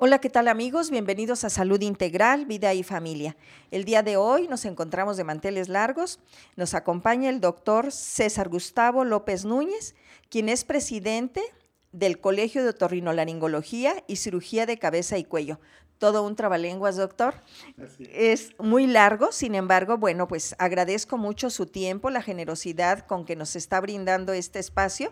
[0.00, 0.90] Hola, ¿qué tal amigos?
[0.90, 3.36] Bienvenidos a Salud Integral, Vida y Familia.
[3.72, 6.20] El día de hoy nos encontramos de manteles largos.
[6.54, 9.96] Nos acompaña el doctor César Gustavo López Núñez,
[10.30, 11.42] quien es presidente
[11.90, 15.58] del Colegio de Otorrinolaringología y Cirugía de Cabeza y Cuello.
[15.98, 17.34] Todo un trabalenguas, doctor.
[17.98, 23.34] Es muy largo, sin embargo, bueno, pues agradezco mucho su tiempo, la generosidad con que
[23.34, 25.10] nos está brindando este espacio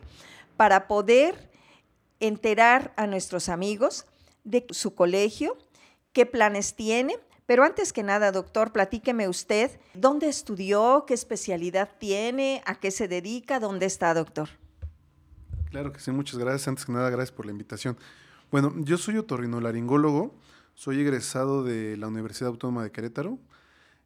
[0.56, 1.50] para poder
[2.20, 4.06] enterar a nuestros amigos
[4.46, 5.58] de su colegio,
[6.12, 7.16] qué planes tiene.
[7.44, 11.04] Pero antes que nada, doctor, platíqueme usted, ¿dónde estudió?
[11.06, 12.62] ¿Qué especialidad tiene?
[12.64, 13.60] ¿A qué se dedica?
[13.60, 14.48] ¿Dónde está, doctor?
[15.70, 16.66] Claro que sí, muchas gracias.
[16.66, 17.96] Antes que nada, gracias por la invitación.
[18.50, 20.34] Bueno, yo soy otorrinolaringólogo,
[20.74, 23.38] soy egresado de la Universidad Autónoma de Querétaro.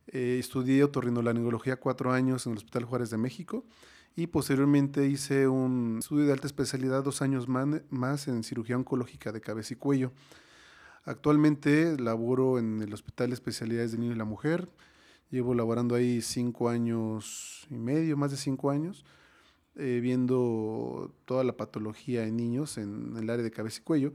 [0.09, 3.65] Eh, estudié otorrinolaringología cuatro años en el Hospital Juárez de México
[4.17, 9.41] y posteriormente hice un estudio de alta especialidad dos años más en cirugía oncológica de
[9.41, 10.13] cabeza y cuello.
[11.05, 14.69] Actualmente laboro en el Hospital de Especialidades de Niño y la Mujer.
[15.31, 19.05] Llevo laborando ahí cinco años y medio, más de cinco años,
[19.77, 24.13] eh, viendo toda la patología en niños en el área de cabeza y cuello.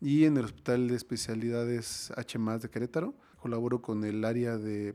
[0.00, 4.94] Y en el Hospital de Especialidades H de Querétaro colaboro con el área de,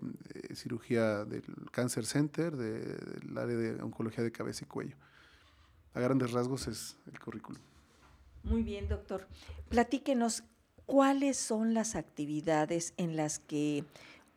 [0.55, 4.95] cirugía del Cancer Center, del área de oncología de cabeza y cuello.
[5.93, 7.61] A grandes rasgos es el currículum.
[8.43, 9.27] Muy bien, doctor.
[9.67, 10.45] Platíquenos
[10.85, 13.83] cuáles son las actividades en las que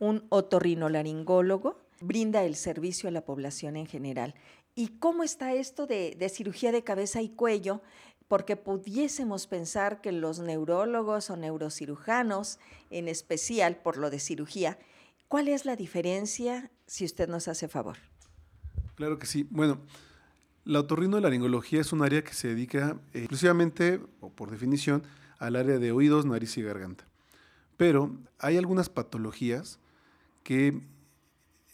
[0.00, 4.34] un otorrinolaringólogo brinda el servicio a la población en general.
[4.74, 7.80] ¿Y cómo está esto de cirugía de cabeza y cuello
[8.30, 14.78] porque pudiésemos pensar que los neurólogos o neurocirujanos, en especial por lo de cirugía,
[15.26, 17.96] ¿cuál es la diferencia si usted nos hace favor?
[18.94, 19.48] Claro que sí.
[19.50, 19.80] Bueno,
[20.64, 25.02] la otorrinolaringología es un área que se dedica eh, exclusivamente, o por definición,
[25.40, 27.08] al área de oídos, nariz y garganta.
[27.76, 29.80] Pero hay algunas patologías
[30.44, 30.80] que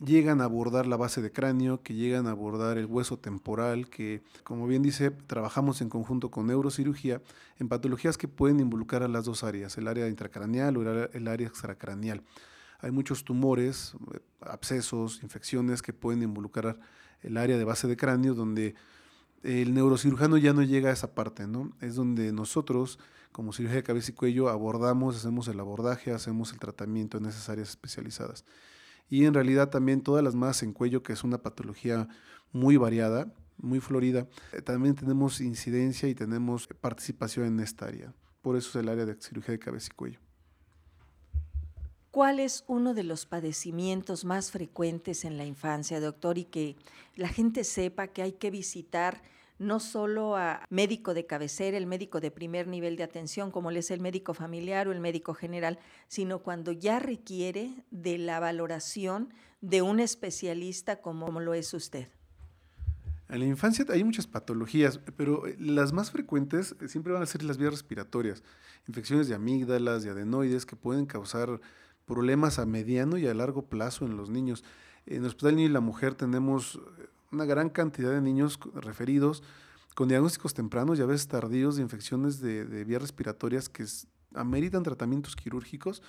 [0.04, 4.22] llegan a abordar la base de cráneo, que llegan a abordar el hueso temporal, que,
[4.44, 7.22] como bien dice, trabajamos en conjunto con neurocirugía
[7.58, 11.46] en patologías que pueden involucrar a las dos áreas, el área intracraneal o el área
[11.46, 12.22] extracraneal.
[12.80, 16.78] Hay muchos tumores, eh, abscesos, infecciones que pueden involucrar
[17.22, 18.74] el área de base de cráneo, donde
[19.42, 21.72] el neurocirujano ya no llega a esa parte, ¿no?
[21.80, 22.98] Es donde nosotros,
[23.32, 27.48] como cirugía de cabeza y cuello, abordamos, hacemos el abordaje, hacemos el tratamiento en esas
[27.48, 28.44] áreas especializadas
[29.08, 32.08] y en realidad también todas las masas en cuello, que es una patología
[32.52, 38.14] muy variada, muy florida, eh, también tenemos incidencia y tenemos participación en esta área.
[38.42, 40.20] Por eso es el área de cirugía de cabeza y cuello.
[42.10, 46.38] ¿Cuál es uno de los padecimientos más frecuentes en la infancia, doctor?
[46.38, 46.76] Y que
[47.14, 49.22] la gente sepa que hay que visitar
[49.58, 53.80] no solo a médico de cabecera, el médico de primer nivel de atención, como le
[53.80, 55.78] es el médico familiar o el médico general,
[56.08, 62.08] sino cuando ya requiere de la valoración de un especialista como lo es usted.
[63.28, 67.26] En la infancia hay muchas patologías, pero eh, las más frecuentes eh, siempre van a
[67.26, 68.44] ser las vías respiratorias,
[68.86, 71.60] infecciones de amígdalas, de adenoides, que pueden causar
[72.04, 74.62] problemas a mediano y a largo plazo en los niños.
[75.06, 79.42] En el Hospital Niño y la Mujer tenemos eh, una gran cantidad de niños referidos
[79.94, 83.84] con diagnósticos tempranos y a veces tardíos de infecciones de, vías respiratorias que
[84.34, 86.02] ameritan tratamientos quirúrgicos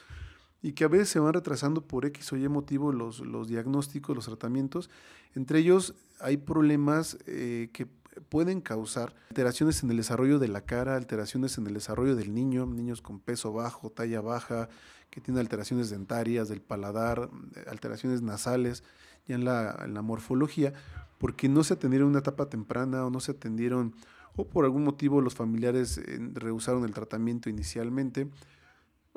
[0.61, 4.15] y que a veces se van retrasando por X o Y motivo los, los diagnósticos,
[4.15, 4.89] los tratamientos.
[5.35, 7.87] Entre ellos hay problemas eh, que
[8.29, 12.65] pueden causar alteraciones en el desarrollo de la cara, alteraciones en el desarrollo del niño,
[12.65, 14.69] niños con peso bajo, talla baja,
[15.09, 17.29] que tienen alteraciones dentarias, del paladar,
[17.67, 18.83] alteraciones nasales,
[19.27, 20.73] ya en la, en la morfología,
[21.17, 23.95] porque no se atendieron en una etapa temprana o no se atendieron
[24.37, 28.29] o por algún motivo los familiares eh, rehusaron el tratamiento inicialmente.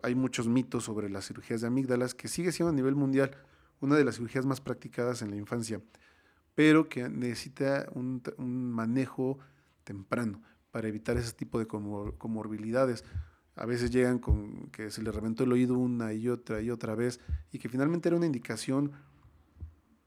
[0.02, 3.36] Hay muchos mitos sobre las cirugías de amígdalas, que sigue siendo a nivel mundial
[3.80, 5.80] una de las cirugías más practicadas en la infancia,
[6.54, 8.22] pero que necesita un,
[8.72, 9.38] manejo
[9.84, 13.04] temprano para evitar ese tipo de comorbilidades.
[13.56, 16.94] A veces llegan con que se les reventó el oído una y otra y otra
[16.94, 17.20] vez
[17.52, 18.92] y que finalmente era una indicación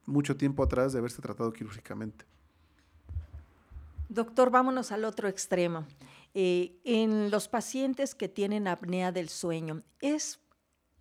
[0.06, 2.26] mucho tiempo atrás de haberse tratado quirúrgicamente.
[4.10, 5.86] Doctor, vámonos al otro extremo.
[6.34, 10.40] Eh, en los pacientes que tienen apnea del sueño, es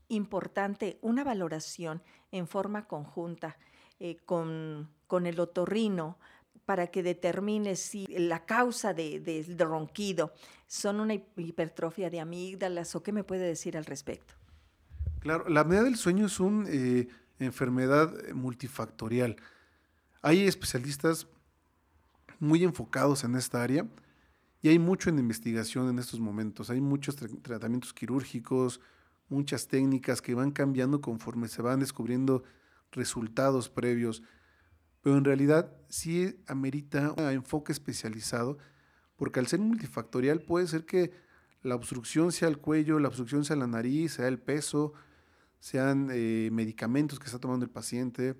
[0.08, 3.56] importante una valoración en forma conjunta
[3.98, 4.88] eh, con,
[5.24, 6.18] el otorrino
[6.64, 10.32] para que determine si la causa del de, ronquido
[10.66, 14.34] son una hipertrofia de amígdalas o qué me puede decir al respecto.
[15.20, 17.08] Claro, la apnea del sueño es un eh,
[17.46, 19.36] enfermedad eh, multifactorial.
[20.22, 21.26] Hay especialistas
[22.38, 23.86] muy enfocados en esta área
[24.60, 28.80] Y hay mucho en investigación en estos momentos, hay muchos tratamientos quirúrgicos,
[29.28, 32.44] muchas técnicas que van cambiando conforme se van descubriendo
[32.92, 34.22] resultados previos,
[35.00, 38.58] pero en realidad sí amerita un enfoque especializado,
[39.16, 41.10] porque al ser multifactorial puede ser que
[41.62, 44.92] la obstrucción sea el cuello, la obstrucción sea la nariz, sea el peso,
[45.62, 48.36] sean eh, medicamentos que está tomando el paciente eh,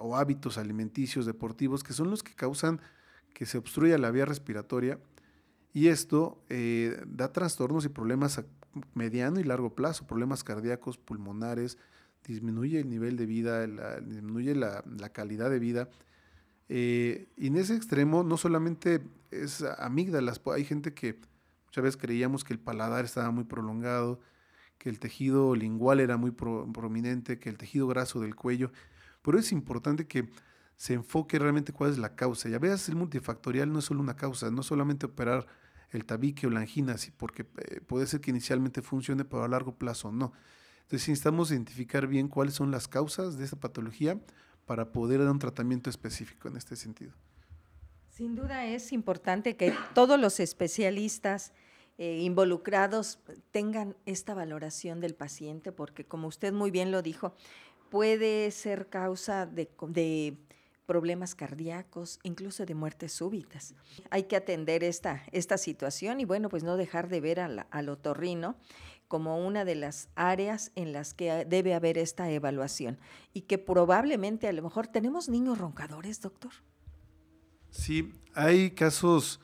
[0.00, 2.80] o hábitos alimenticios, deportivos, que son los que causan
[3.32, 4.98] que se obstruya la vía respiratoria
[5.72, 8.44] y esto eh, da trastornos y problemas a
[8.92, 11.78] mediano y largo plazo, problemas cardíacos, pulmonares,
[12.26, 13.64] disminuye el nivel de vida,
[14.00, 15.90] disminuye la, calidad de vida.
[16.68, 19.00] y en ese extremo no solamente
[19.30, 21.20] es amígdalas, hay gente que
[21.66, 24.18] muchas veces creíamos que el paladar estaba muy prolongado,
[24.82, 28.72] que el tejido lingual era muy prominente, que el tejido graso del cuello,
[29.22, 30.28] pero es importante que
[30.74, 32.48] se enfoque realmente cuál es la causa.
[32.48, 35.46] Ya veas, el multifactorial no es solo una causa, no solamente operar
[35.90, 39.78] el tabique o la angina, porque eh, puede ser que inicialmente funcione, pero a largo
[39.78, 40.32] plazo no.
[40.80, 44.18] Entonces necesitamos identificar bien cuáles son las causas de esta patología
[44.66, 47.12] para poder dar un tratamiento específico en este sentido.
[48.08, 51.52] Sin duda es importante que todos los especialistas
[51.98, 53.18] eh, involucrados
[53.50, 57.34] tengan esta valoración del paciente, porque como usted muy bien lo dijo,
[57.90, 59.68] puede ser causa de,
[60.86, 63.74] problemas cardíacos, incluso de muertes súbitas.
[64.10, 67.88] Hay que atender esta, esta situación y bueno, pues no dejar de ver al, al
[67.88, 68.56] otorrino
[69.06, 72.98] como una de las áreas en las que debe haber esta evaluación
[73.34, 76.52] y que probablemente a lo mejor tenemos niños roncadores, doctor.
[77.68, 79.40] Sí, hay casos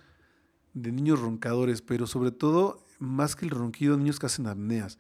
[0.75, 4.99] de niños roncadores, pero sobre todo, más que el ronquido, niños que hacen apneas.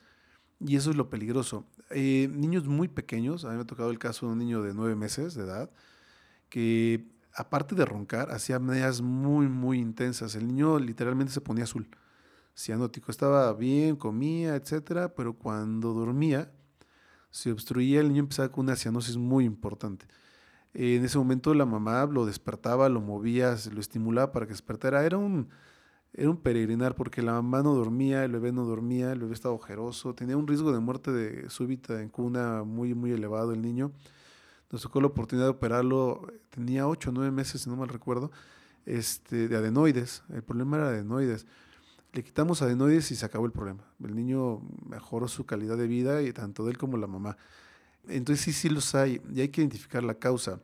[0.60, 1.66] Y eso es lo peligroso.
[1.90, 4.74] Eh, niños muy pequeños, a mí me ha tocado el caso de un niño de
[4.74, 5.70] nueve meses de edad,
[6.48, 10.34] que aparte de roncar, hacía apneas muy, muy intensas.
[10.34, 11.88] El niño literalmente se ponía azul,
[12.56, 13.10] cianótico.
[13.10, 16.50] Estaba bien, comía, etcétera, pero cuando dormía,
[17.30, 20.06] se obstruía, el niño empezaba con una cianosis muy importante.
[20.74, 25.04] En ese momento la mamá lo despertaba, lo movía, lo estimulaba para que despertara.
[25.04, 25.48] Era un,
[26.12, 29.54] era un peregrinar porque la mamá no dormía, el bebé no dormía, el bebé estaba
[29.54, 33.92] ojeroso, tenía un riesgo de muerte de súbita en cuna muy, muy elevado el niño.
[34.70, 38.30] Nos tocó la oportunidad de operarlo, tenía 8 o 9 meses, si no mal recuerdo,
[38.84, 40.22] este, de adenoides.
[40.30, 41.46] El problema era adenoides.
[42.12, 43.84] Le quitamos adenoides y se acabó el problema.
[44.02, 47.36] El niño mejoró su calidad de vida y tanto de él como la mamá.
[48.08, 50.60] Entonces sí, sí los hay y hay que identificar la causa.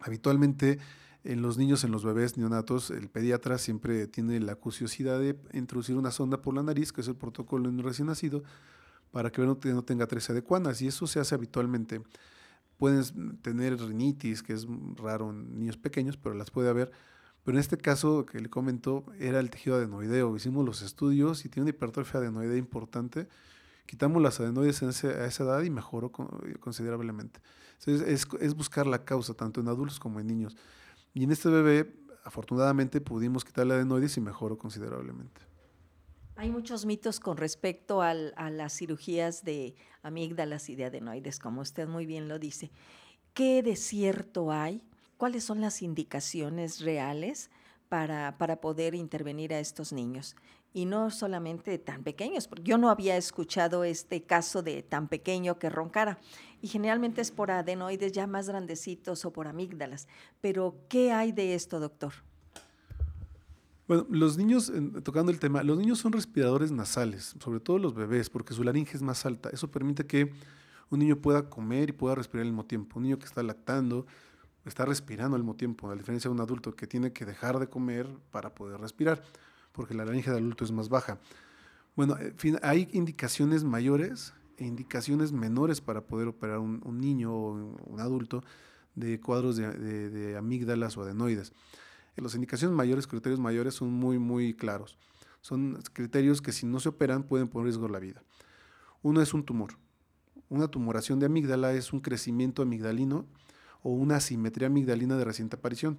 [0.00, 0.78] Habitualmente
[1.24, 5.96] en los niños, en los bebés neonatos, el pediatra siempre tiene la curiosidad de introducir
[5.96, 8.42] una sonda por la nariz, que es el protocolo en un recién nacido,
[9.10, 10.80] para que no, tenga tres adecuadas.
[10.80, 12.00] Y eso se hace habitualmente.
[12.78, 14.66] Pueden tener rinitis, que es
[14.96, 16.90] raro en niños pequeños, pero las puede haber.
[17.44, 20.34] Pero en este caso que le comentó, era el tejido adenoideo.
[20.36, 23.28] Hicimos los estudios y tiene una hipertrofia adenoidea importante
[23.90, 26.12] quitamos las adenoides a esa edad y mejoró
[26.60, 27.40] considerablemente.
[27.80, 30.56] Entonces, es, buscar la causa, tanto en adultos como en niños.
[31.12, 31.92] Y en este bebé,
[32.22, 35.40] afortunadamente, pudimos quitarle adenoides y mejoró considerablemente.
[36.36, 41.88] Hay muchos mitos con respecto a las cirugías de amígdalas y de adenoides, como usted
[41.88, 42.70] muy bien lo dice.
[43.34, 44.84] ¿Qué de cierto hay?
[45.16, 47.50] ¿Cuáles son las indicaciones reales
[47.90, 50.34] para, para poder intervenir a estos niños?
[50.72, 55.58] y no solamente tan pequeños, porque yo no había escuchado este caso de tan pequeño
[55.58, 56.18] que roncara.
[56.62, 60.06] Y generalmente es por adenoides ya más grandecitos o por amígdalas.
[60.40, 62.12] Pero, ¿qué hay de esto, doctor?
[63.88, 68.30] Bueno, los niños, tocando el tema, los niños son respiradores nasales, sobre todo los bebés,
[68.30, 69.50] porque su laringe es más alta.
[69.50, 70.30] Eso permite que
[70.90, 72.98] un niño pueda comer y pueda respirar al mismo tiempo.
[73.00, 74.06] Un niño que está lactando
[74.64, 77.68] está respirando al mismo tiempo, a diferencia de un adulto que tiene que dejar de
[77.68, 79.22] comer para poder respirar
[79.72, 81.18] porque la laringe del adulto es más baja.
[81.96, 82.16] Bueno,
[82.62, 87.52] hay indicaciones mayores e indicaciones menores para poder operar un, niño o
[87.86, 88.42] un adulto
[88.94, 91.52] de cuadros de, amígdalas o adenoides.
[92.16, 94.98] Las indicaciones mayores, criterios mayores son muy, muy claros.
[95.40, 98.22] Son criterios que si no se operan pueden poner en riesgo la vida.
[99.02, 99.78] Uno es un tumor.
[100.50, 103.24] Una tumoración de amígdala es un crecimiento amigdalino
[103.82, 105.98] o una asimetría amigdalina de reciente aparición.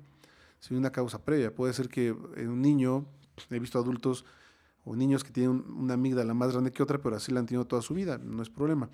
[0.60, 1.54] Sin una causa previa.
[1.54, 3.08] Puede ser que en un niño
[3.50, 4.26] He visto adultos
[4.84, 7.66] o niños que tienen una amígdala más grande que otra, pero así la han tenido
[7.66, 8.90] toda su vida, no es problema.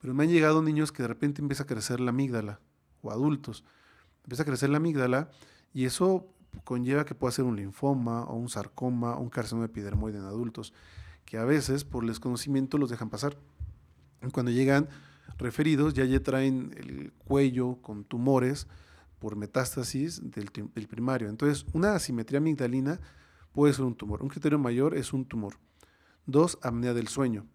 [0.00, 2.60] Pero me han llegado niños que de repente empieza a crecer la amígdala,
[3.02, 3.64] o adultos,
[4.24, 5.30] empieza a crecer la amígdala
[5.72, 6.26] y eso
[6.64, 10.72] conlleva que pueda ser un linfoma o un sarcoma o un carcinoma epidermoide en adultos,
[11.24, 13.36] que a veces por desconocimiento los dejan pasar.
[14.32, 14.88] cuando llegan
[15.38, 18.66] referidos ya ya traen el cuello con tumores
[19.22, 20.50] por metástasis del,
[20.88, 21.28] primario.
[21.28, 23.00] Entonces, una asimetría amigdalina
[23.52, 24.20] puede ser un tumor.
[24.20, 25.58] Un criterio mayor es un tumor.
[26.26, 27.46] Dos, apnea del sueño.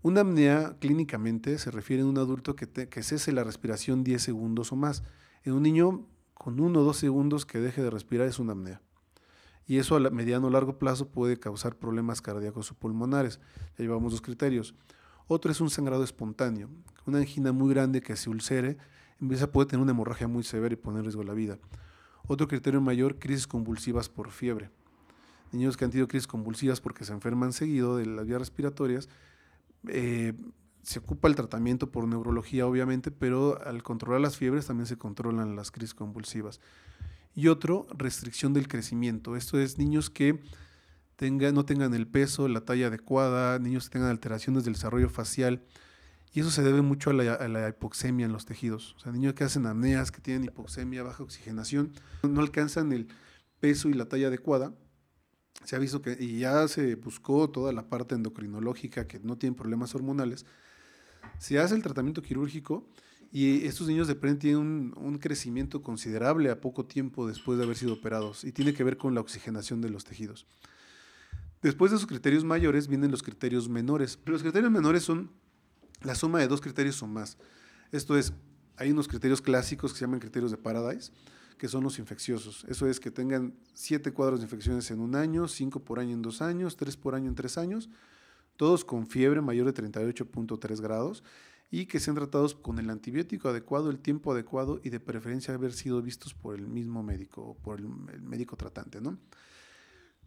[0.00, 4.76] Una apnea clínicamente se refiere a un adulto que, cese la respiración 10 segundos o
[4.76, 5.02] más.
[5.42, 8.80] En un niño con uno o dos segundos que deje de respirar es una apnea.
[9.66, 13.40] Y eso a mediano o largo plazo puede causar problemas cardíacos o pulmonares.
[13.76, 14.74] Ya llevamos dos criterios.
[15.28, 16.70] Otro es un sangrado espontáneo.
[17.06, 18.78] Una angina muy grande que se ulcere
[19.20, 21.58] empieza, puede tener una hemorragia muy severa y poner en riesgo la vida.
[22.26, 24.70] Otro criterio mayor, crisis convulsivas por fiebre.
[25.52, 29.08] Niños que han tenido crisis convulsivas porque se enferman seguido de las vías respiratorias,
[29.88, 30.34] eh,
[30.82, 35.56] se ocupa el tratamiento por neurología, obviamente, pero al controlar las fiebres también se controlan
[35.56, 36.60] las crisis convulsivas.
[37.34, 39.36] Y otro, restricción del crecimiento.
[39.36, 40.40] Esto es niños que
[41.20, 45.62] no tengan el peso, la talla adecuada, niños que tengan alteraciones del desarrollo facial.
[46.32, 48.94] Y eso se debe mucho a la, hipoxemia en los tejidos.
[48.96, 53.08] O sea, niños que hacen apneas, que tienen hipoxemia, baja oxigenación, no alcanzan el
[53.60, 54.72] peso y la talla adecuada
[55.64, 59.54] se ha visto que, y ya se buscó toda la parte endocrinológica que no tienen
[59.54, 60.46] problemas hormonales,
[61.38, 62.88] se hace el tratamiento quirúrgico
[63.30, 67.76] y estos niños de repente tienen un, crecimiento considerable a poco tiempo después de haber
[67.76, 70.46] sido operados y tiene que ver con la oxigenación de los tejidos.
[71.62, 74.18] Después de esos criterios mayores vienen los criterios menores.
[74.26, 75.30] Los criterios menores son
[76.02, 77.36] la suma de dos criterios o más.
[77.90, 78.32] Esto es,
[78.76, 81.10] hay unos criterios clásicos que se llaman criterios de Paradise,
[81.58, 82.64] que son los infecciosos.
[82.68, 86.22] Eso es que tengan siete cuadros de infecciones en un año, cinco por año en
[86.22, 87.90] dos años, tres por año en tres años,
[88.56, 91.24] todos con fiebre mayor de 38.3 grados
[91.70, 95.72] y que sean tratados con el antibiótico adecuado, el tiempo adecuado y de preferencia haber
[95.72, 97.88] sido vistos por el mismo médico o por el,
[98.22, 99.00] médico tratante.
[99.00, 99.18] ¿no?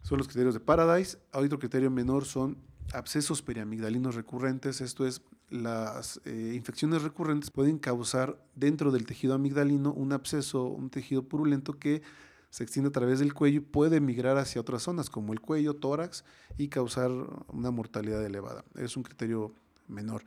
[0.02, 1.18] Son los criterios de Paradise.
[1.32, 2.58] Otro criterio menor son
[2.92, 9.92] abscesos periamigdalinos recurrentes, esto es las eh, infecciones recurrentes pueden causar dentro del tejido amigdalino
[9.92, 12.02] un absceso, un tejido purulento que
[12.48, 15.74] se extiende a través del cuello y puede migrar hacia otras zonas como el cuello,
[15.74, 16.24] tórax
[16.56, 17.10] y causar
[17.48, 18.64] una mortalidad elevada.
[18.76, 19.54] Es un criterio
[19.88, 20.24] menor.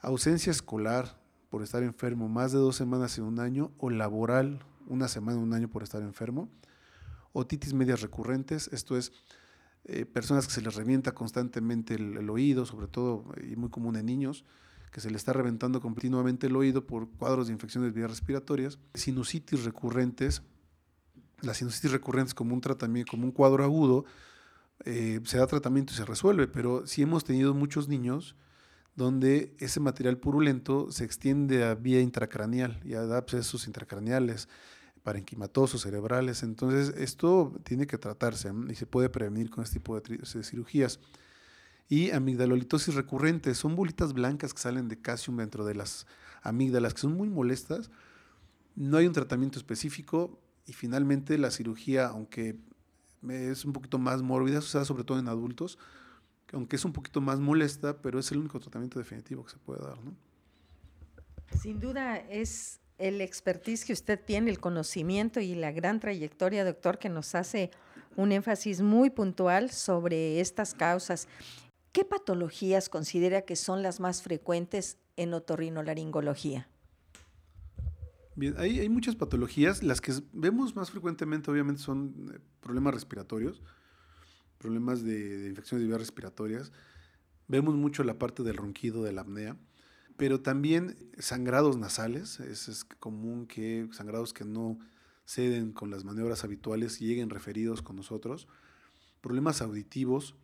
[0.00, 5.08] Ausencia escolar por estar enfermo más de dos semanas en un año o laboral una
[5.08, 6.48] semana un año por estar enfermo.
[7.36, 9.12] Otitis medias recurrentes, esto es
[9.84, 14.06] eh, personas que se les revienta constantemente el, oído, sobre todo y muy común en
[14.06, 14.44] niños,
[14.90, 19.64] que se les está reventando continuamente el oído por cuadros de infecciones vías respiratorias, sinusitis
[19.64, 20.42] recurrentes,
[21.42, 24.06] la sinusitis recurrente es como un tratamiento, como un cuadro agudo,
[24.84, 28.34] eh, se da tratamiento y se resuelve, pero sí hemos tenido muchos niños
[28.94, 34.48] donde ese material purulento se extiende a vía intracraneal y da abscesos intracraneales,
[35.06, 36.42] parenquimatosos cerebrales.
[36.42, 40.98] Entonces, esto tiene que tratarse y se puede prevenir con este tipo de, cirugías.
[41.88, 46.08] Y amigdalolitosis recurrente, son bolitas blancas que salen de calcium dentro de las
[46.42, 47.92] amígdalas, que son muy molestas.
[48.74, 52.56] No hay un tratamiento específico y finalmente la cirugía, aunque
[53.28, 55.78] es un poquito más mórbida, se da sobre todo en adultos,
[56.52, 59.84] aunque es un poquito más molesta, pero es el único tratamiento definitivo que se puede
[59.84, 60.02] dar.
[60.02, 60.16] ¿no?
[61.62, 66.98] Sin duda es el expertise que usted tiene, el conocimiento y la gran trayectoria, doctor,
[66.98, 67.70] que nos hace
[68.16, 71.28] un énfasis muy puntual sobre estas causas.
[71.92, 76.68] ¿Qué patologías considera que son las más frecuentes en otorrinolaringología?
[78.34, 79.82] Bien, hay, muchas patologías.
[79.82, 83.62] Las que vemos más frecuentemente, obviamente, son eh, problemas respiratorios,
[84.58, 86.72] problemas de infecciones de vías respiratorias.
[87.48, 89.56] Vemos mucho la parte del ronquido, de la apnea
[90.16, 94.78] pero también sangrados nasales, es, común que sangrados que no
[95.26, 98.48] ceden con las maniobras habituales lleguen referidos con nosotros,
[99.20, 100.34] problemas auditivos.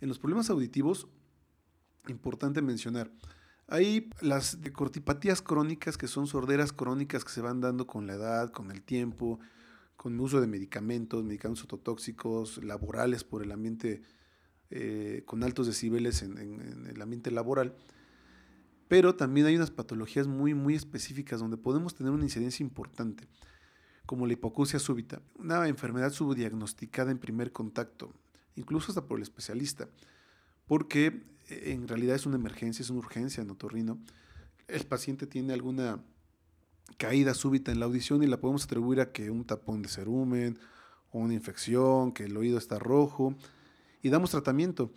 [0.00, 1.08] En los problemas auditivos,
[2.08, 3.10] importante mencionar,
[3.68, 8.50] hay las cortipatías crónicas que son sorderas crónicas que se van dando con la edad,
[8.50, 9.40] con el tiempo,
[9.96, 14.02] con el uso de medicamentos, medicamentos ototóxicos, laborales por el ambiente,
[14.70, 17.76] eh, con altos decibeles en el ambiente laboral
[18.92, 23.26] pero también hay unas patologías muy, muy específicas donde podemos tener una incidencia importante,
[24.04, 28.12] como la hipocusia súbita, una enfermedad subdiagnosticada en primer contacto,
[28.54, 29.88] incluso hasta por el especialista,
[30.66, 33.98] porque eh, en realidad es una emergencia, es una urgencia en otorrino.
[34.68, 36.04] El paciente tiene alguna
[36.98, 40.58] caída súbita en la audición y la podemos atribuir a que un tapón de cerumen
[41.12, 43.34] o una infección, que el oído está rojo,
[44.02, 44.92] y damos tratamiento.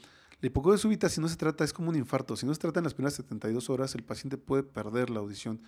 [0.45, 2.35] La hipocusia súbita, si no se trata, es como un infarto.
[2.35, 5.63] Si no se trata en las primeras 72 horas, el paciente puede perder la audición.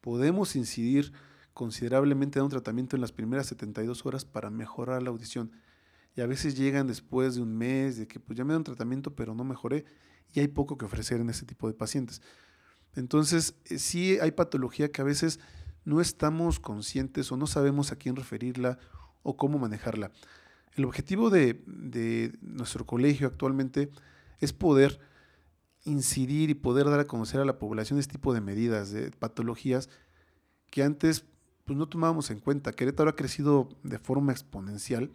[0.00, 1.12] Podemos incidir
[1.52, 5.50] considerablemente en un tratamiento en las primeras 72 horas para mejorar la audición.
[6.14, 9.16] Y a veces llegan después de un mes, de que pues ya me dan tratamiento,
[9.16, 9.84] pero no mejoré,
[10.32, 12.22] y hay poco que ofrecer en ese tipo de pacientes.
[12.94, 15.40] Entonces, eh, sí hay patología que a veces
[15.84, 18.78] no estamos conscientes o no sabemos a quién referirla
[19.24, 20.12] o cómo manejarla.
[20.74, 21.62] El objetivo de,
[22.40, 23.90] nuestro colegio actualmente
[24.40, 25.00] es poder
[25.84, 29.88] incidir y poder dar a conocer a la población este tipo de medidas, de patologías
[30.70, 31.24] que antes
[31.64, 32.72] pues, no tomábamos en cuenta.
[32.72, 35.12] Querétaro ha crecido de forma exponencial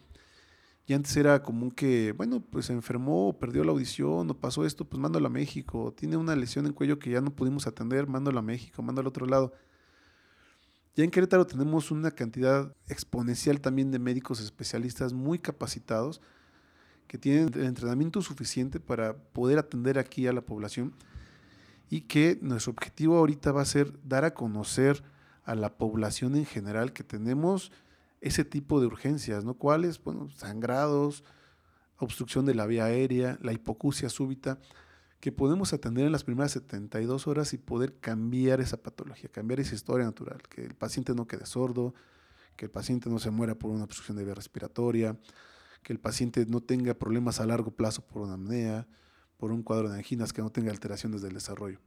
[0.89, 4.86] y antes era común que, bueno, pues se enfermó, perdió la audición o pasó esto,
[4.86, 5.94] pues mándalo a México.
[5.96, 9.10] Tiene una lesión en cuello que ya no pudimos atender, mándalo a México, mándalo al
[9.10, 9.54] otro lado.
[11.00, 16.20] Ya en Querétaro tenemos una cantidad exponencial también de médicos especialistas muy capacitados
[17.08, 20.94] que tienen el entrenamiento suficiente para poder atender aquí a la población
[21.89, 25.01] y que nuestro objetivo ahorita va a ser dar a conocer
[25.46, 27.72] a la población en general que tenemos
[28.20, 29.53] ese tipo de urgencias, ¿no?
[29.53, 30.03] ¿Cuáles?
[30.03, 31.24] Bueno, sangrados,
[31.98, 34.60] obstrucción de la vía aérea, la hipocusia súbita,
[35.20, 39.76] que podemos atender en las primeras 72 horas y poder cambiar esa patología, cambiar esa
[39.76, 41.94] historia natural, que el paciente no quede sordo,
[42.56, 45.18] que el paciente no se muera por una obstrucción de vía respiratoria,
[45.84, 48.88] que el paciente no tenga problemas a largo plazo por una apnea,
[49.38, 51.80] por un cuadro de anginas, que no tenga alteraciones del desarrollo.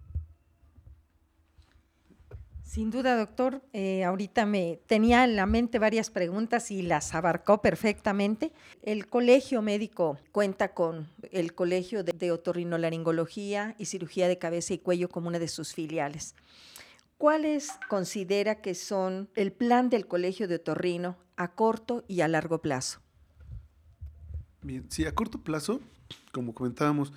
[2.72, 3.60] Sin duda, doctor.
[3.74, 8.50] Eh, ahorita me tenía en la mente varias preguntas y las abarcó perfectamente.
[8.80, 14.78] El colegio médico cuenta con el colegio de, de otorrinolaringología y cirugía de cabeza y
[14.78, 16.34] cuello como una de sus filiales.
[17.18, 22.62] ¿Cuáles considera que son el plan del colegio de otorrino a corto y a largo
[22.62, 23.02] plazo?
[24.62, 25.82] Bien, sí, a corto plazo,
[26.32, 27.12] como comentábamos,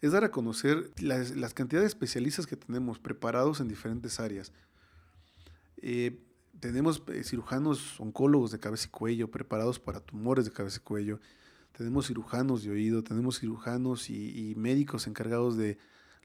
[0.00, 4.50] es dar a conocer las, las cantidades de especialistas que tenemos preparados en diferentes áreas.
[5.86, 6.18] Eh,
[6.60, 11.20] tenemos eh, cirujanos oncólogos de cabeza y cuello preparados para tumores de cabeza y cuello.
[11.76, 15.76] Tenemos cirujanos de oído, tenemos cirujanos y, médicos encargados de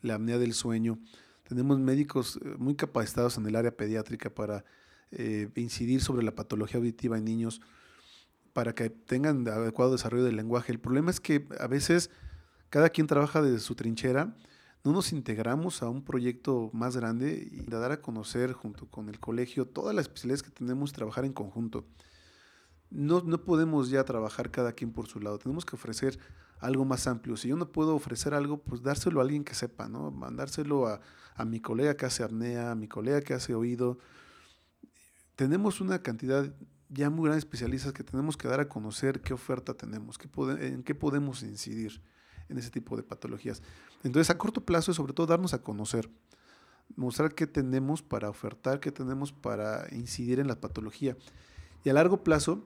[0.01, 0.97] la apnea del sueño.
[1.43, 4.63] Tenemos médicos eh, muy capacitados en el área pediátrica para
[5.55, 7.61] incidir sobre la patología auditiva en niños
[8.53, 10.71] para que tengan adecuado desarrollo del lenguaje.
[10.71, 12.11] El problema es que a veces
[12.69, 14.35] cada quien trabaja desde su trinchera,
[14.83, 19.09] no nos integramos a un proyecto más grande y de dar a conocer junto con
[19.09, 21.85] el colegio todas las especialidades que tenemos, trabajar en conjunto.
[22.89, 26.18] No, no podemos ya trabajar cada quien por su lado, tenemos que ofrecer
[26.59, 27.37] algo más amplio.
[27.37, 30.11] Si yo no puedo ofrecer algo, pues dárselo a alguien que sepa, ¿no?
[30.11, 31.01] Mandárselo a,
[31.35, 34.00] a mi colega que hace apnea, a mi colega que hace oído.
[35.35, 36.53] Tenemos una cantidad
[36.89, 40.27] ya muy grandes especialistas que tenemos que dar a conocer qué oferta tenemos, qué
[40.65, 42.01] en qué podemos incidir
[42.50, 43.62] en ese tipo de patologías.
[44.03, 46.09] Entonces, a corto plazo, sobre todo, darnos a conocer,
[46.96, 51.16] mostrar qué tenemos para ofertar, qué tenemos para incidir en la patología.
[51.83, 52.66] Y a largo plazo,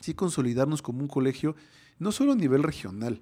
[0.00, 1.56] sí consolidarnos como un colegio,
[1.98, 3.20] no solo a nivel regional,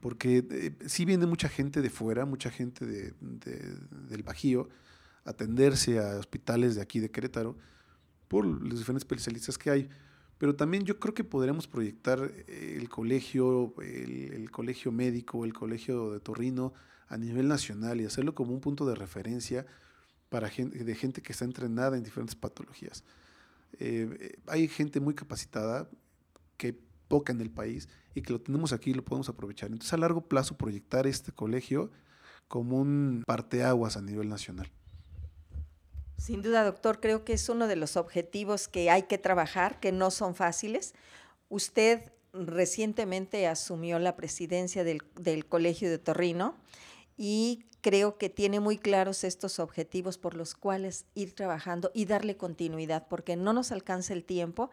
[0.00, 3.14] porque eh, sí viene mucha gente de fuera, mucha gente de,
[4.08, 4.68] del Bajío,
[5.24, 7.56] atenderse a hospitales de aquí de Querétaro,
[8.28, 9.88] por los diferentes especialistas que hay.
[10.40, 16.12] Pero también yo creo que podríamos proyectar eh, el colegio, el, colegio médico, el colegio
[16.12, 16.72] de Torrino
[17.08, 19.66] a nivel nacional y hacerlo como un punto de referencia
[20.30, 23.04] para gente, de gente que está entrenada en diferentes patologías.
[23.78, 25.90] Eh, hay gente muy capacitada
[26.56, 26.74] que
[27.06, 29.68] poca en el país y que lo tenemos aquí y lo podemos aprovechar.
[29.68, 31.90] Entonces, a largo plazo, proyectar este colegio
[32.48, 34.72] como un parteaguas a nivel nacional.
[36.20, 39.90] Sin duda, doctor, creo que es uno de los objetivos que hay que trabajar, que
[39.90, 40.92] no son fáciles.
[41.48, 45.00] Usted recientemente asumió la presidencia del,
[45.48, 46.58] Colegio de Torrino
[47.16, 52.36] y creo que tiene muy claros estos objetivos por los cuales ir trabajando y darle
[52.36, 54.68] continuidad, porque no nos alcanza el tiempo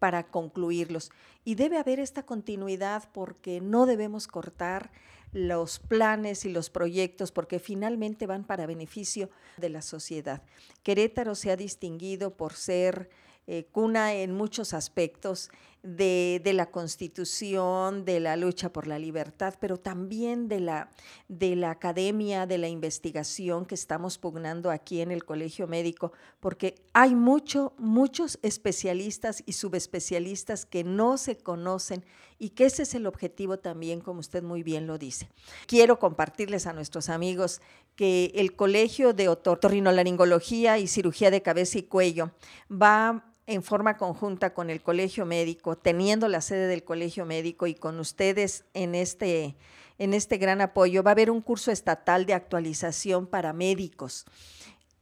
[0.00, 1.12] para concluirlos.
[1.44, 4.90] Y debe haber esta continuidad porque no debemos cortar
[5.32, 10.42] los planes y los proyectos porque finalmente van para beneficio de la sociedad.
[10.82, 13.10] Querétaro se ha distinguido por ser
[13.46, 15.50] eh, cuna en muchos aspectos
[15.96, 20.90] de, la constitución, de la lucha por la libertad, pero también de la,
[21.28, 26.74] de la academia, de la investigación que estamos pugnando aquí en el Colegio Médico, porque
[26.92, 32.04] hay mucho, muchos especialistas y subespecialistas que no se conocen
[32.38, 35.28] y que ese es el objetivo también, como usted muy bien lo dice.
[35.66, 37.60] Quiero compartirles a nuestros amigos
[37.96, 42.30] que el Colegio de Otorrinolaringología y Cirugía de Cabeza y Cuello
[42.70, 47.74] va en forma conjunta con el Colegio Médico, teniendo la sede del Colegio Médico y
[47.74, 49.56] con ustedes en este,
[49.96, 54.26] en este gran apoyo, va a haber un curso estatal de actualización para médicos.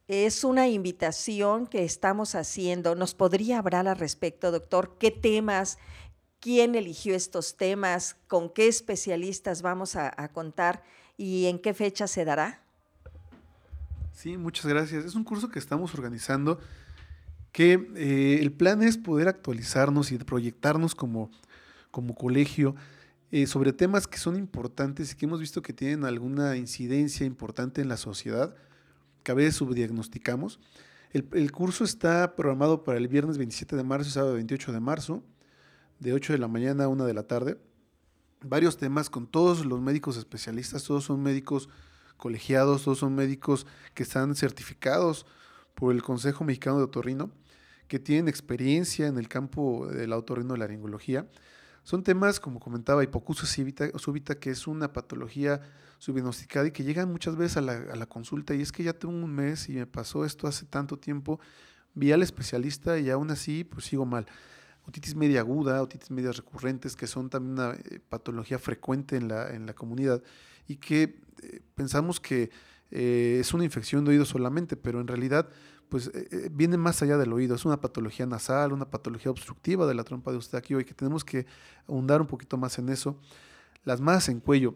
[0.06, 2.94] Es una invitación que estamos haciendo.
[2.94, 4.96] ¿Nos podría hablar al respecto, doctor?
[5.00, 5.78] ¿Qué temas?
[6.38, 8.14] ¿Quién eligió estos temas?
[8.28, 10.84] ¿Con qué especialistas vamos a, a contar?
[11.16, 12.62] ¿Y en qué fecha se dará?
[14.12, 15.04] Sí, muchas gracias.
[15.04, 16.60] Es un curso que estamos organizando
[17.56, 21.30] que eh, el plan es poder actualizarnos y proyectarnos como,
[21.90, 22.74] como colegio,
[23.30, 27.80] eh, sobre temas que son importantes y que hemos visto que tienen alguna incidencia importante
[27.80, 28.54] en la sociedad,
[29.22, 30.60] que a veces subdiagnosticamos.
[31.12, 34.80] El, el curso está programado para el viernes 27 de marzo y sábado 28 de
[34.80, 35.22] marzo,
[35.98, 37.58] de 8 de la mañana a 1 de la tarde.
[38.42, 41.70] Varios temas con todos los médicos especialistas, todos son médicos
[42.18, 45.24] colegiados, todos son médicos que están certificados
[45.74, 47.30] por el Consejo Mexicano de Otorrino,
[47.88, 51.26] que tienen experiencia en el campo de la otorrinolaringología.
[51.82, 55.60] Son temas, como comentaba, hipocusia súbita, que es una patología
[55.98, 58.92] subdiagnosticada y que llegan muchas veces a la, a la, consulta y es que ya
[58.92, 61.40] tengo un mes y me pasó esto hace tanto tiempo,
[61.94, 64.26] vi al especialista y aún así pues sigo mal.
[64.86, 69.50] Otitis media aguda, otitis medias recurrentes, que son también una eh, patología frecuente en la,
[69.50, 70.22] en la comunidad
[70.68, 72.50] y que eh, pensamos que
[72.90, 75.48] eh, es una infección de oído solamente, pero en realidad
[75.88, 79.94] pues eh, viene más allá del oído, es una patología nasal, una patología obstructiva de
[79.94, 81.46] la trompa de Eustaquio y que tenemos que
[81.86, 83.18] ahondar un poquito más en eso.
[83.84, 84.74] Las masas en cuello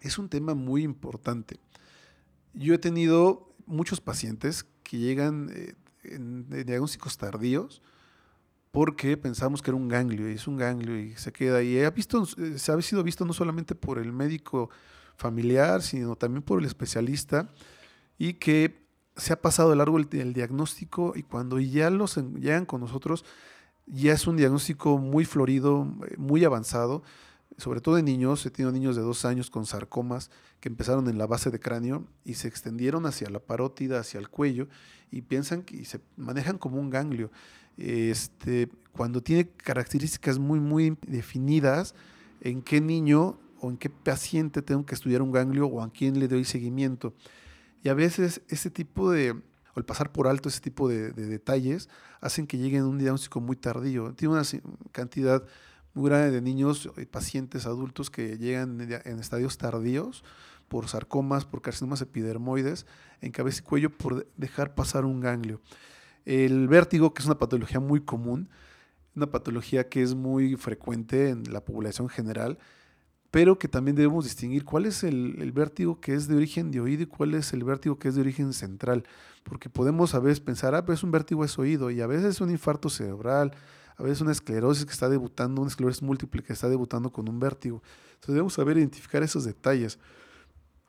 [0.00, 1.58] es un tema muy importante.
[2.52, 5.50] Yo he tenido muchos pacientes que llegan
[6.04, 7.82] en, diagnósticos tardíos
[8.70, 11.90] porque pensamos que era un ganglio y es un ganglio y se queda y ha
[11.90, 14.68] visto, se ha sido visto no solamente por el médico
[15.16, 17.50] familiar, sino también por el especialista
[18.18, 18.83] y que
[19.16, 23.24] se ha pasado de largo el, diagnóstico y cuando ya los llegan con nosotros,
[23.86, 25.84] ya es un diagnóstico muy florido,
[26.16, 27.02] muy avanzado,
[27.56, 28.44] sobre todo en niños.
[28.44, 32.04] He tenido niños de dos años con sarcomas que empezaron en la base de cráneo
[32.24, 34.68] y se extendieron hacia la parótida, hacia el cuello
[35.10, 37.30] y piensan que se manejan como un ganglio.
[37.76, 41.94] Este, cuando tiene características muy, muy definidas,
[42.40, 46.18] en qué niño o en qué paciente tengo que estudiar un ganglio o a quién
[46.18, 47.14] le doy seguimiento.
[47.84, 51.90] Y a veces ese tipo de, o el pasar por alto ese tipo de, detalles,
[52.22, 54.14] hacen que lleguen a un diagnóstico muy tardío.
[54.14, 54.42] Tiene una
[54.90, 55.44] cantidad
[55.92, 60.24] muy grande de niños y pacientes adultos que llegan en estadios tardíos
[60.68, 62.86] por sarcomas, por carcinomas epidermoides
[63.20, 65.60] en cabeza y cuello por dejar pasar un ganglio.
[66.24, 68.48] El vértigo, que es una patología muy común,
[69.14, 72.58] una patología que es muy frecuente en la población general,
[73.34, 77.02] pero que también debemos distinguir cuál es el, vértigo que es de origen de oído
[77.02, 79.02] y cuál es el vértigo que es de origen central,
[79.42, 82.40] porque podemos a veces pensar, ah, pues un vértigo es oído, y a veces es
[82.40, 83.50] un infarto cerebral,
[83.96, 87.40] a veces una esclerosis que está debutando, una esclerosis múltiple que está debutando con un
[87.40, 87.82] vértigo.
[88.10, 89.98] Entonces debemos saber identificar esos detalles.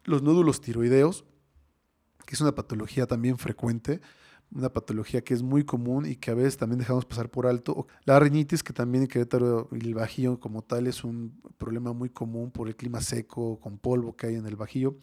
[0.03, 1.25] Los nódulos tiroideos,
[2.27, 4.01] que es una patología también frecuente,
[4.51, 7.87] una patología que es muy común y que a veces también dejamos pasar por alto.
[8.05, 12.51] La rinitis, que también en y el Bajío como tal es un problema muy común
[12.51, 14.97] por el clima seco, con polvo que hay en el Bajío.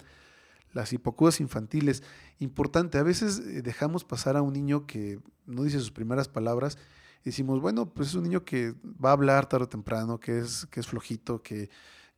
[0.72, 2.02] Las hipocudas infantiles,
[2.38, 6.78] importante, a veces eh, dejamos pasar a un niño que no dice sus primeras palabras
[7.22, 10.38] y decimos, bueno, pues es un niño que va a hablar tarde o temprano, que
[10.38, 11.68] es, que es flojito, que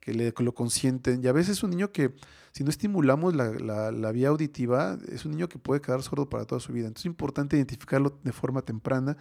[0.05, 1.23] que, lo consienten.
[1.23, 2.13] Y a veces es un niño que,
[2.51, 6.61] si no estimulamos la, vía auditiva, es un niño que puede quedar sordo para toda
[6.61, 6.87] su vida.
[6.87, 9.17] Entonces es importante identificarlo de forma temprana.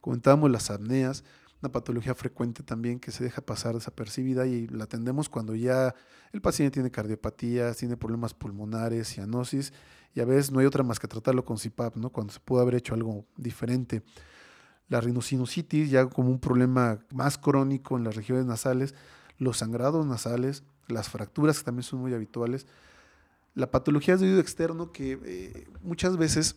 [0.00, 1.24] Comentábamos las apneas,
[1.62, 5.94] una patología frecuente también que se deja pasar desapercibida y la atendemos cuando ya
[6.32, 9.72] el paciente tiene cardiopatías, tiene problemas pulmonares, cianosis,
[10.14, 12.10] y a veces no hay otra más que tratarlo con CPAP, ¿no?
[12.10, 14.02] cuando se pudo haber hecho algo diferente.
[14.88, 18.94] La rinosinusitis, ya como un problema más crónico en las regiones nasales,
[19.40, 22.66] los sangrados nasales, las fracturas que también son muy habituales,
[23.54, 26.56] la patología de oído externo que eh, muchas veces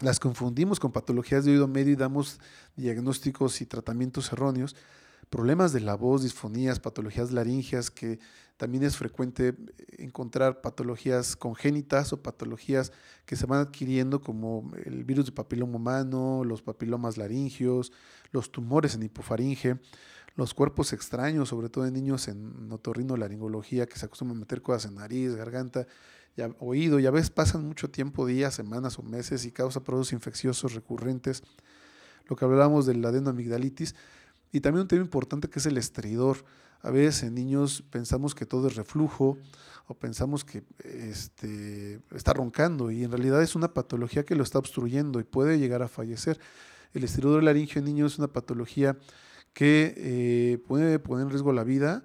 [0.00, 2.40] las confundimos con patologías de oído medio y damos
[2.74, 4.74] diagnósticos y tratamientos erróneos,
[5.28, 8.18] problemas de la voz, disfonías, patologías laringeas, que
[8.56, 9.54] también es frecuente
[9.98, 12.92] encontrar patologías congénitas o patologías
[13.26, 17.92] que se van adquiriendo como el virus de papiloma humano, los papilomas laringios,
[18.32, 19.78] los tumores en hipofaringe
[20.40, 24.90] los cuerpos extraños, sobre todo en niños en otorrinolaringología que se acostumbran a meter cosas
[24.90, 25.86] en nariz, garganta,
[26.58, 30.74] oído, y a veces pasan mucho tiempo, días, semanas o meses y causa procesos infecciosos
[30.74, 31.42] recurrentes.
[32.26, 33.94] Lo que hablábamos del adenoamigdalitis.
[34.52, 36.44] Y también un tema importante que es el estridor.
[36.82, 39.36] A veces en niños pensamos que todo es reflujo
[39.86, 44.58] o pensamos que este, está roncando y en realidad es una patología que lo está
[44.58, 46.40] obstruyendo y puede llegar a fallecer.
[46.94, 48.96] El estridor laringio en niños es una patología
[49.52, 52.04] que eh, puede poner en riesgo la vida.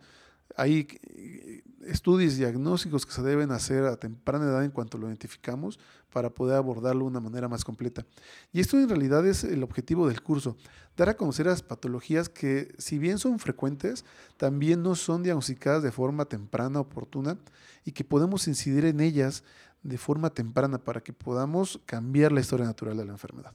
[0.55, 5.79] Hay eh, estudios diagnósticos que se deben hacer a temprana edad en cuanto lo identificamos
[6.12, 8.05] para poder abordarlo de una manera más completa.
[8.53, 10.58] Y esto en realidad es el objetivo del curso,
[10.95, 14.05] dar a conocer las patologías que si bien son frecuentes,
[14.38, 17.38] también no son diagnosticadas de forma temprana, oportuna,
[17.84, 19.43] y que podemos incidir en ellas
[19.84, 23.53] de forma temprana para que podamos cambiar la historia natural de la enfermedad.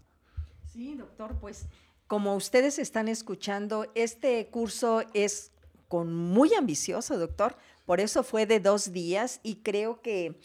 [0.73, 1.67] Sí, doctor, pues
[2.11, 5.53] Como ustedes están escuchando, este curso es
[5.87, 7.55] con muy ambicioso, doctor.
[7.87, 10.41] Por eso fue de dos días y creo que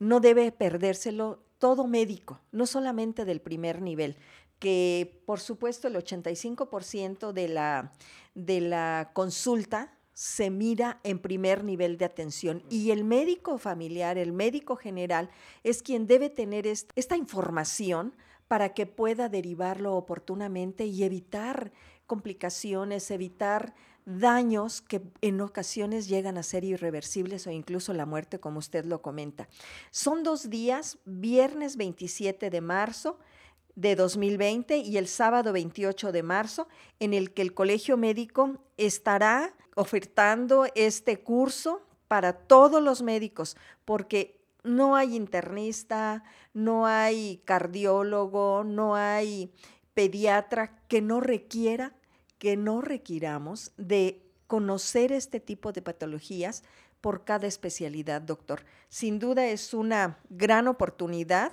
[0.00, 4.16] no debe perdérselo todo médico, no solamente del primer nivel,
[4.58, 7.92] que por supuesto el 85% de la,
[8.34, 14.32] de la consulta se mira en primer nivel de atención y el médico familiar, el
[14.32, 15.30] médico general,
[15.62, 18.14] es quien debe tener esta información
[18.48, 21.72] para que pueda derivarlo oportunamente y evitar
[22.06, 23.74] complicaciones, evitar
[24.06, 29.00] daños que en ocasiones llegan a ser irreversibles o incluso la muerte, como usted lo
[29.00, 29.48] comenta.
[29.90, 33.18] Son dos días, viernes 27 de marzo
[33.74, 36.68] de 2020 y el sábado 28 de marzo,
[37.00, 44.40] en el que el Colegio Médico estará ofertando este curso para todos los médicos, porque
[44.62, 46.22] no hay internista,
[46.54, 49.52] no hay cardiólogo, no hay
[49.92, 51.94] pediatra que no requiera,
[52.38, 56.62] que no requiramos de conocer este tipo de patologías
[57.00, 58.64] por cada especialidad, doctor.
[58.88, 61.52] Sin duda es una gran oportunidad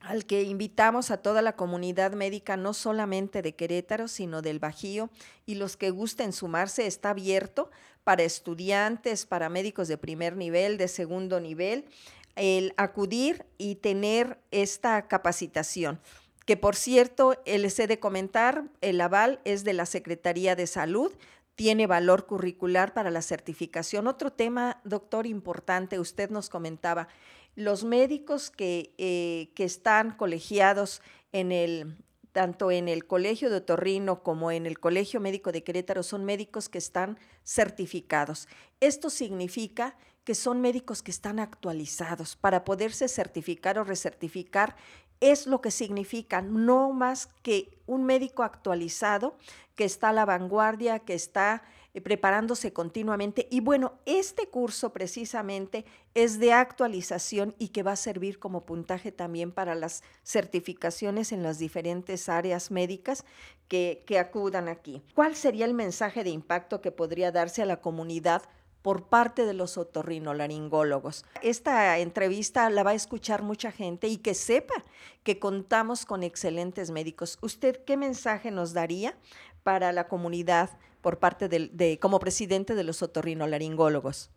[0.00, 5.10] al que invitamos a toda la comunidad médica, no solamente de Querétaro, sino del Bajío,
[5.46, 7.70] y los que gusten sumarse, está abierto
[8.02, 11.86] para estudiantes, para médicos de primer nivel, de segundo nivel,
[12.36, 16.00] el acudir y tener esta capacitación.
[16.46, 21.12] Que por cierto, les he de comentar, el aval es de la Secretaría de Salud,
[21.54, 24.06] tiene valor curricular para la certificación.
[24.06, 27.08] Otro tema, doctor, importante, usted nos comentaba,
[27.54, 31.96] los médicos que, eh, que están colegiados en el,
[32.32, 36.68] tanto en el Colegio de Otorrino como en el Colegio Médico de Querétaro son médicos
[36.68, 38.48] que están certificados.
[38.80, 44.76] Esto significa que son médicos que están actualizados para poderse certificar o recertificar
[45.20, 49.36] es lo que significa, no más que un médico actualizado
[49.76, 51.62] que está a la vanguardia, que está
[51.94, 53.46] eh, preparándose continuamente.
[53.48, 59.12] Y bueno, este curso precisamente es de actualización y que va a servir como puntaje
[59.12, 63.24] también para las certificaciones en las diferentes áreas médicas
[63.68, 65.04] que, que acudan aquí.
[65.14, 68.42] ¿Cuál sería el mensaje de impacto que podría darse a la comunidad?
[68.82, 71.24] Por parte de los otorrinolaringólogos.
[71.40, 74.74] Esta entrevista la va a escuchar mucha gente y que sepa
[75.22, 77.38] que contamos con excelentes médicos.
[77.40, 79.16] ¿Usted qué mensaje nos daría
[79.62, 84.30] para la comunidad por parte de, como presidente de los otorrinolaringólogos?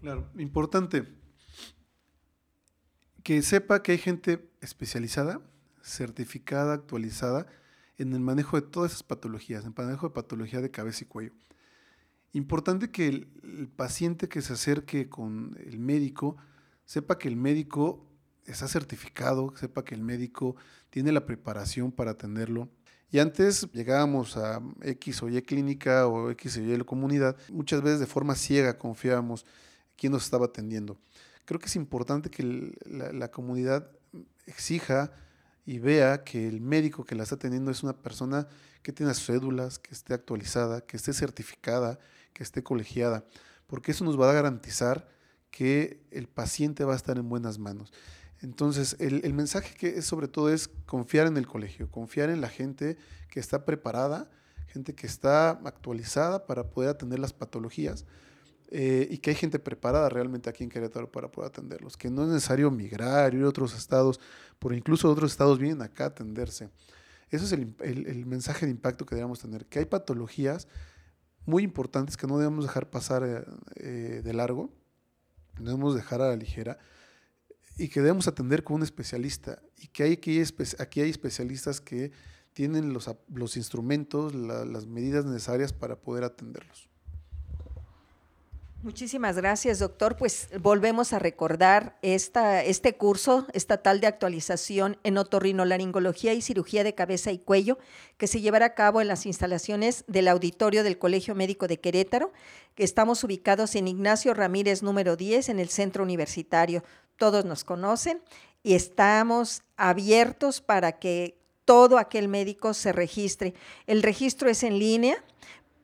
[0.00, 1.06] Claro, importante
[3.22, 5.40] que sepa que hay gente especializada,
[5.82, 7.46] certificada, actualizada
[7.98, 11.06] en el manejo de todas esas patologías, en el manejo de patología de cabeza y
[11.06, 11.32] cuello.
[12.32, 16.36] Importante que el, paciente que se acerque con el médico
[16.84, 18.06] sepa que el médico
[18.46, 20.54] está certificado, sepa que el médico
[20.90, 22.68] tiene la preparación para atenderlo.
[23.10, 27.98] Y antes llegábamos a X o Y clínica o X o Y comunidad, muchas veces
[27.98, 29.44] de forma ciega confiábamos
[29.96, 30.98] quién nos estaba atendiendo.
[31.44, 33.90] Creo que es importante que la, la comunidad
[34.46, 35.10] exija
[35.66, 38.46] y vea que el médico que la está atendiendo es una persona
[38.82, 41.98] que tiene cédulas, que esté actualizada, que esté certificada,
[42.40, 43.26] que esté colegiada,
[43.66, 45.06] porque eso nos va a garantizar
[45.50, 47.92] que el paciente va a estar en buenas manos.
[48.40, 52.48] Entonces, el, mensaje que es sobre todo es confiar en el colegio, confiar en la
[52.48, 52.96] gente
[53.28, 54.30] que está preparada,
[54.68, 58.06] gente que está actualizada para poder atender las patologías
[58.70, 62.22] eh, y que hay gente preparada realmente aquí en Querétaro para poder atenderlos, que no
[62.22, 64.18] es necesario migrar, ir a otros estados,
[64.58, 66.70] por incluso otros estados vienen acá a atenderse.
[67.28, 70.66] Eso es el, el mensaje de impacto que debemos tener, que hay patologías
[71.46, 73.44] muy importantes que no debemos dejar pasar eh,
[73.76, 74.70] eh, de largo,
[75.58, 76.78] no debemos dejar a la ligera
[77.76, 80.42] y que debemos atender con un especialista y que hay aquí,
[80.78, 82.12] aquí hay especialistas que
[82.52, 86.89] tienen los, los instrumentos, las medidas necesarias para poder atenderlos.
[88.82, 90.16] Muchísimas gracias, doctor.
[90.16, 96.94] Pues volvemos a recordar esta, este curso estatal de actualización en otorrinolaringología y cirugía de
[96.94, 97.76] cabeza y cuello
[98.16, 102.32] que se llevará a cabo en las instalaciones del auditorio del Colegio Médico de Querétaro,
[102.74, 106.82] que estamos ubicados en Ignacio Ramírez número 10 en el centro universitario.
[107.16, 108.22] Todos nos conocen
[108.62, 113.52] y estamos abiertos para que todo aquel médico se registre.
[113.86, 115.22] El registro es en línea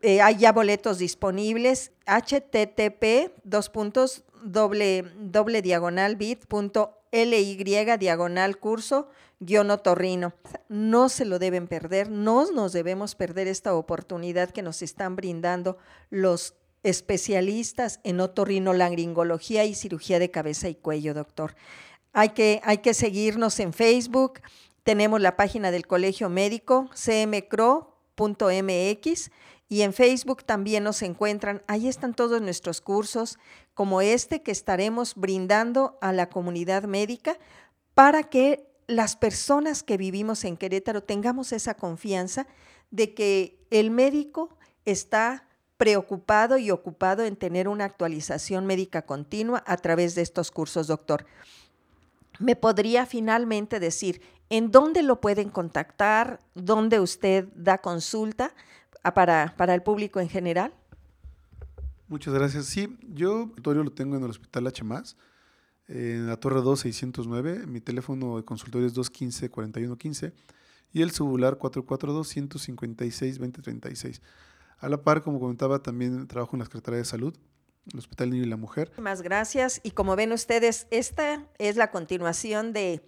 [0.06, 1.90] eh, hay ya boletos disponibles.
[2.06, 6.16] http dos puntos doble, doble diagonal
[7.98, 9.08] diagonal curso
[9.40, 10.32] guion otorrino.
[10.68, 15.76] No se lo deben perder, no nos debemos perder esta oportunidad que nos están brindando
[16.10, 21.56] los especialistas en otorrinolaringología y cirugía de cabeza y cuello, doctor.
[22.12, 24.40] Hay que, hay que seguirnos en Facebook,
[24.84, 27.90] Tenemos la página del Colegio Médico, cmcro.mx,
[29.68, 31.62] y en Facebook también nos encuentran.
[31.66, 33.38] Ahí están todos nuestros cursos,
[33.74, 37.36] como este que estaremos brindando a la comunidad médica
[37.94, 42.46] para que las personas que vivimos en Querétaro tengamos esa confianza
[42.90, 49.76] de que el médico está preocupado y ocupado en tener una actualización médica continua a
[49.76, 51.26] través de estos cursos, doctor.
[52.38, 58.54] ¿Me podría finalmente decir en dónde lo pueden contactar, dónde usted da consulta
[59.14, 60.72] para, para el público en general?
[62.08, 62.66] Muchas gracias.
[62.66, 64.84] Sí, yo lo tengo en el Hospital H
[65.88, 67.66] en la Torre 2609.
[67.66, 70.32] Mi teléfono de consultorio es 215-4115
[70.92, 74.20] y el celular 442-156-2036.
[74.78, 77.36] A la par, como comentaba, también trabajo en la Secretaría de Salud,
[77.92, 78.92] el Hospital Niño y la Mujer.
[78.98, 79.80] Más gracias.
[79.82, 83.02] Y como ven ustedes, esta es la continuación de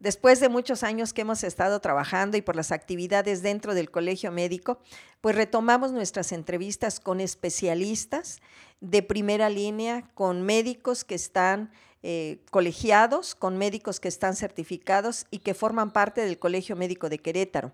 [0.00, 4.30] Después de muchos años que hemos estado trabajando y por las actividades dentro del colegio
[4.30, 4.78] médico,
[5.20, 8.40] pues retomamos nuestras entrevistas con especialistas
[8.80, 11.72] de primera línea, con médicos que están
[12.04, 17.18] eh, colegiados, con médicos que están certificados y que forman parte del Colegio Médico de
[17.18, 17.72] Querétaro.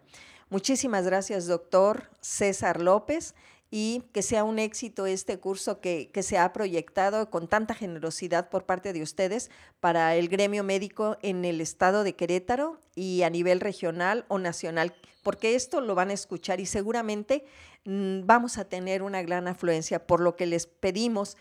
[0.49, 3.35] Muchísimas gracias, doctor César López
[3.71, 8.67] y que sea un éxito este curso que, se ha proyectado con tanta generosidad por
[8.67, 9.51] parte de ustedes
[9.81, 14.95] para el gremio médico en el estado de Querétaro y a nivel regional o nacional,
[15.23, 17.45] porque esto lo van a escuchar y seguramente
[17.85, 21.37] mm, vamos a tener una gran afluencia, por lo que les pedimos,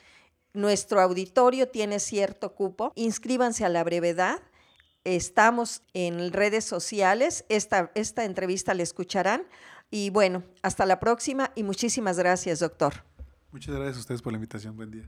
[0.53, 4.39] nuestro auditorio tiene cierto cupo, inscríbanse a la brevedad.
[5.03, 9.45] Estamos en redes sociales, esta, esta entrevista la escucharán
[9.93, 13.05] y bueno, hasta la próxima y muchísimas gracias, doctor.
[13.51, 14.75] Muchas gracias a ustedes por la invitación.
[14.75, 15.07] Buen día.